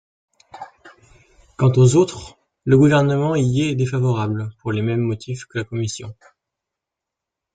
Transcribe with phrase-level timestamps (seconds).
[1.59, 6.15] Quant aux autres, le Gouvernement y est défavorable pour les mêmes motifs que la commission.